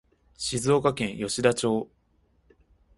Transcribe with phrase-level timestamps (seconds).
[0.35, 1.87] 静岡県吉田町